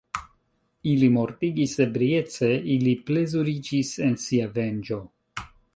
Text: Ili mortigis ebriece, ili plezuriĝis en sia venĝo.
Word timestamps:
Ili 0.91 1.09
mortigis 1.17 1.75
ebriece, 1.87 2.51
ili 2.79 2.97
plezuriĝis 3.11 3.95
en 4.09 4.21
sia 4.27 4.53
venĝo. 4.59 5.03